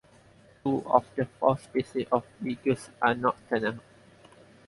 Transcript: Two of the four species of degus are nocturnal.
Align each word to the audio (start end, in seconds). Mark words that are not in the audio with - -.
Two 0.63 0.83
of 0.87 1.05
the 1.15 1.25
four 1.39 1.59
species 1.59 2.07
of 2.11 2.25
degus 2.43 2.89
are 3.03 3.13
nocturnal. 3.13 3.77